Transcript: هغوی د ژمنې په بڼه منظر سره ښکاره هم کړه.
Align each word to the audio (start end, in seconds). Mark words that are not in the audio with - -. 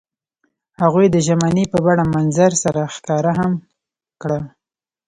هغوی 0.81 1.05
د 1.11 1.17
ژمنې 1.27 1.65
په 1.71 1.77
بڼه 1.85 2.03
منظر 2.15 2.51
سره 2.63 2.81
ښکاره 2.95 3.31
هم 3.39 3.53
کړه. 4.21 4.39